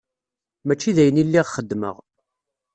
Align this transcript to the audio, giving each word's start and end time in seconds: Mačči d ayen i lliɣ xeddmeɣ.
Mačči 0.65 0.95
d 0.95 0.97
ayen 1.01 1.21
i 1.21 1.23
lliɣ 1.27 1.45
xeddmeɣ. 1.55 1.95